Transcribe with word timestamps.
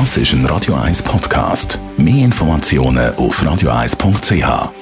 Das 0.00 0.16
ist 0.16 0.32
ein 0.32 0.44
Radio 0.46 0.74
1 0.74 1.04
Podcast. 1.04 1.78
Mehr 1.96 2.24
Informationen 2.24 3.14
auf 3.14 3.40
radio1.ch. 3.40 4.72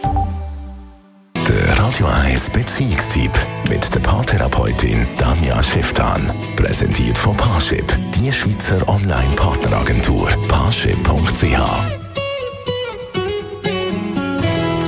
Der 1.47 1.79
Radio 1.79 2.07
1 2.07 2.49
Beziehungstyp 2.49 3.31
mit 3.69 3.95
der 3.95 4.01
Paartherapeutin 4.01 5.07
Danja 5.19 5.63
Schifftan. 5.63 6.33
Präsentiert 6.57 7.19
von 7.19 7.37
Paarship, 7.37 7.85
die 8.15 8.33
Schweizer 8.33 8.89
Online-Partneragentur. 8.89 10.31
Paarship.ch. 10.49 11.59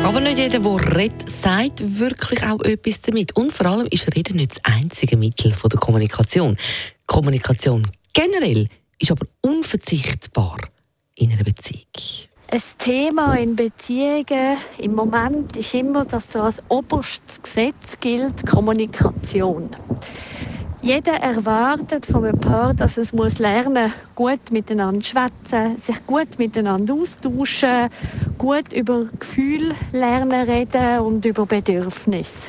Aber 0.05 0.21
nicht 0.21 0.39
jeder, 0.39 0.59
der 0.59 0.97
redet, 0.97 1.29
sagt 1.29 1.99
wirklich 2.01 2.43
auch 2.47 2.63
etwas 2.63 3.03
damit. 3.03 3.37
Und 3.37 3.53
vor 3.53 3.67
allem 3.67 3.87
ist 3.91 4.09
Reden 4.17 4.39
nicht 4.39 4.53
das 4.53 4.65
einzige 4.65 5.19
Mittel 5.19 5.53
der 5.53 5.79
Kommunikation. 5.79 6.57
Kommunikation 7.07 7.87
generell 8.15 8.69
ist 8.99 9.11
aber 9.11 9.27
unverzichtbar 9.45 10.57
in 11.17 11.31
einer 11.31 11.45
Beziehung. 11.45 11.85
Ein 12.51 12.63
Thema 12.79 13.35
in 13.35 13.55
Beziehungen 13.55 14.57
im 14.79 14.95
Moment 14.95 15.55
ist 15.55 15.75
immer, 15.75 16.07
dass 16.07 16.33
so 16.33 16.41
als 16.41 16.63
oberstes 16.69 17.43
Gesetz 17.43 18.01
gilt 18.01 18.47
Kommunikation. 18.47 19.69
Jeder 20.81 21.15
erwartet 21.15 22.07
von 22.07 22.25
einem 22.25 22.41
Paar, 22.41 22.73
dass 22.73 22.97
es 22.97 23.13
muss 23.13 23.39
lernen, 23.39 23.93
gut 24.15 24.51
miteinander 24.51 25.03
schwätzen, 25.03 25.77
sich 25.79 26.07
gut 26.07 26.39
miteinander 26.39 26.95
austauschen, 26.95 27.91
gut 28.39 28.73
über 28.73 29.07
Gefühle 29.19 29.75
lernen 29.93 30.49
reden 30.49 31.01
und 31.01 31.25
über 31.25 31.45
Bedürfnisse. 31.45 32.49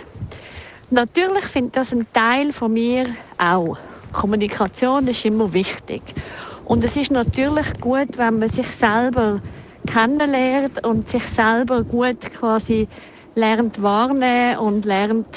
Natürlich 0.91 1.45
findet 1.45 1.75
das 1.75 1.91
ein 1.91 2.07
Teil 2.13 2.53
von 2.53 2.71
mir 2.71 3.07
auch. 3.37 3.77
Kommunikation 4.13 5.09
ist 5.09 5.25
immer 5.25 5.51
wichtig. 5.51 6.01
Und 6.65 6.83
es 6.83 6.95
ist 6.95 7.11
natürlich 7.11 7.79
gut, 7.79 8.17
wenn 8.17 8.39
man 8.39 8.49
sich 8.49 8.67
selber 8.67 9.39
kennenlernt 9.85 10.83
und 10.83 11.07
sich 11.07 11.23
selber 11.27 11.83
gut 11.83 12.19
quasi 12.21 12.87
lernt 13.35 13.81
wahrnehmen 13.83 14.57
und 14.57 14.83
lernt 14.83 15.27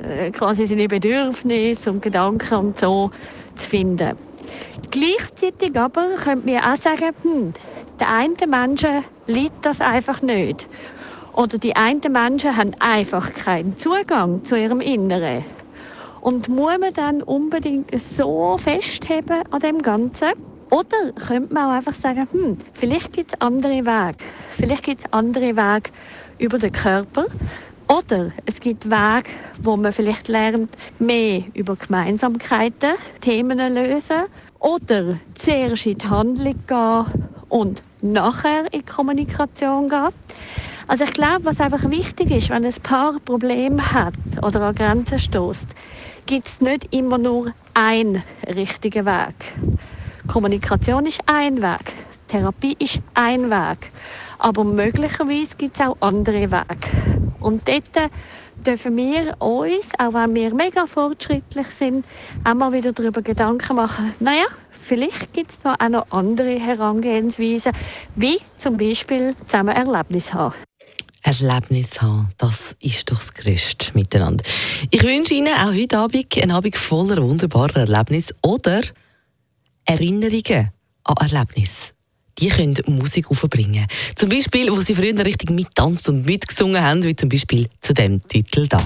äh, 0.00 0.32
quasi 0.32 0.66
seine 0.66 0.88
Bedürfnisse 0.88 1.92
und 1.92 2.02
Gedanken 2.02 2.54
und 2.54 2.78
so 2.78 3.10
zu 3.54 3.68
finden. 3.68 4.18
Gleichzeitig 4.90 5.78
aber 5.78 6.16
könnte 6.16 6.50
man 6.50 6.64
auch 6.64 6.76
sagen, 6.76 7.12
hm, 7.22 7.52
der 8.00 8.08
einen 8.08 8.50
Menschen 8.50 9.04
liegt 9.26 9.64
das 9.64 9.80
einfach 9.80 10.22
nicht. 10.22 10.68
Oder 11.32 11.58
die 11.58 11.76
einen 11.76 12.00
Menschen 12.10 12.56
haben 12.56 12.74
einfach 12.80 13.32
keinen 13.32 13.76
Zugang 13.76 14.44
zu 14.44 14.56
ihrem 14.58 14.80
Inneren. 14.80 15.44
Und 16.20 16.48
muss 16.48 16.78
man 16.78 16.92
dann 16.94 17.22
unbedingt 17.22 17.90
so 18.00 18.56
festheben 18.58 19.42
an 19.50 19.60
dem 19.60 19.82
Ganzen? 19.82 20.30
Oder 20.70 21.12
könnte 21.14 21.52
man 21.54 21.66
auch 21.66 21.76
einfach 21.76 21.94
sagen, 21.94 22.28
hm, 22.30 22.58
vielleicht 22.72 23.12
gibt 23.12 23.32
es 23.32 23.40
andere 23.40 23.84
Wege. 23.84 24.24
Vielleicht 24.50 24.82
gibt 24.84 25.02
es 25.02 25.12
andere 25.12 25.56
Wege 25.56 25.90
über 26.38 26.58
den 26.58 26.72
Körper. 26.72 27.26
Oder 27.88 28.32
es 28.46 28.60
gibt 28.60 28.86
Wege, 28.86 29.30
wo 29.62 29.76
man 29.76 29.92
vielleicht 29.92 30.28
lernt, 30.28 30.74
mehr 30.98 31.42
über 31.52 31.76
Gemeinsamkeiten, 31.76 32.94
Themen 33.20 33.58
lösen. 33.74 34.24
Oder 34.58 35.20
zuerst 35.34 35.86
in 35.86 35.98
die 35.98 36.06
Handlung 36.06 36.56
gehen 36.66 37.06
und 37.48 37.82
nachher 38.00 38.72
in 38.72 38.80
die 38.80 38.86
Kommunikation 38.86 39.88
gehen. 39.88 40.08
Also 40.86 41.04
ich 41.04 41.12
glaube, 41.12 41.44
was 41.44 41.60
einfach 41.60 41.88
wichtig 41.90 42.30
ist, 42.30 42.50
wenn 42.50 42.64
ein 42.64 42.74
Paar 42.82 43.18
Probleme 43.24 43.92
hat 43.92 44.14
oder 44.42 44.60
an 44.62 44.74
Grenzen 44.74 45.18
stößt, 45.18 45.68
gibt 46.26 46.48
es 46.48 46.60
nicht 46.60 46.94
immer 46.94 47.18
nur 47.18 47.52
einen 47.74 48.22
richtigen 48.46 49.06
Weg. 49.06 49.63
Kommunikation 50.34 51.06
ist 51.06 51.20
ein 51.26 51.62
Weg, 51.62 51.92
Therapie 52.26 52.74
ist 52.80 52.98
ein 53.14 53.50
Weg, 53.50 53.92
aber 54.40 54.64
möglicherweise 54.64 55.54
gibt 55.56 55.76
es 55.76 55.86
auch 55.86 55.96
andere 56.00 56.50
Wege. 56.50 57.30
Und 57.38 57.68
dort 57.68 58.10
dürfen 58.66 58.96
wir 58.96 59.40
uns, 59.40 59.90
auch 59.96 60.12
wenn 60.12 60.34
wir 60.34 60.52
mega 60.52 60.86
fortschrittlich 60.86 61.68
sind, 61.78 62.04
auch 62.42 62.54
mal 62.54 62.72
wieder 62.72 62.92
darüber 62.92 63.22
Gedanken 63.22 63.76
machen, 63.76 64.12
naja, 64.18 64.46
vielleicht 64.80 65.32
gibt 65.34 65.52
es 65.52 65.58
noch 65.62 65.78
auch 65.78 65.88
noch 65.88 66.10
andere 66.10 66.58
Herangehensweisen, 66.58 67.70
wie 68.16 68.40
zum 68.58 68.76
Beispiel 68.76 69.36
zusammen 69.46 69.76
Erlebnis 69.76 70.34
haben. 70.34 70.56
Erlebnis 71.22 72.02
haben, 72.02 72.30
das 72.38 72.74
ist 72.80 73.08
doch 73.08 73.18
das 73.18 73.34
Größte 73.34 73.92
miteinander. 73.94 74.42
Ich 74.90 75.04
wünsche 75.04 75.34
Ihnen 75.34 75.54
auch 75.54 75.72
heute 75.72 75.96
Abend 75.96 76.26
einen 76.36 76.50
Abend 76.50 76.76
voller 76.76 77.22
wunderbarer 77.22 77.88
Erlebnisse 77.88 78.34
oder 78.42 78.82
Erinnerungen 79.86 80.70
an 81.04 81.16
Erlebnisse 81.20 81.94
die 82.38 82.48
können 82.48 82.76
Musik 82.86 83.30
aufbringen. 83.30 83.86
Zum 84.16 84.28
Beispiel, 84.28 84.70
wo 84.70 84.80
sie 84.80 84.94
früher 84.94 85.16
richtig 85.24 85.50
mittanzt 85.50 86.08
und 86.08 86.26
mitgesungen 86.26 86.82
haben, 86.82 87.04
wie 87.04 87.16
zum 87.16 87.28
Beispiel 87.28 87.68
zu 87.80 87.92
dem 87.92 88.26
Titel 88.26 88.66
da. 88.66 88.82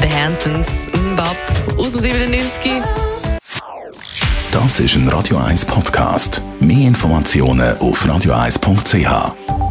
The 0.00 0.08
Hansons, 0.08 0.66
Mbap 1.12 1.36
aus 1.76 1.92
dem 1.92 2.00
97. 2.00 2.72
Das 4.50 4.80
ist 4.80 4.94
ein 4.94 5.08
Radio 5.08 5.38
1 5.38 5.64
Podcast. 5.64 6.42
Mehr 6.60 6.86
Informationen 6.86 7.76
auf 7.78 8.04
radio1.ch. 8.04 9.63